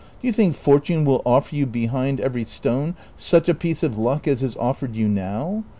[0.19, 4.27] Do you think Fortune will offer you behind every stone such a piece of luck
[4.27, 5.63] as is offered you now